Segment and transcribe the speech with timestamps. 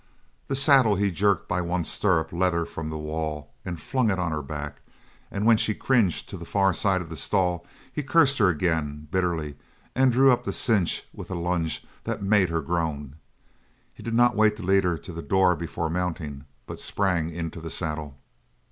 [0.47, 4.31] The saddle he jerked by one stirrup leather from the wall and flung it on
[4.31, 4.81] her back,
[5.29, 9.07] and when she cringed to the far side of the stall, he cursed her again,
[9.11, 9.57] bitterly,
[9.93, 13.17] and drew up the cinch with a lunge that made her groan.
[13.93, 17.61] He did not wait to lead her to the door before mounting, but sprang into
[17.61, 18.17] the saddle.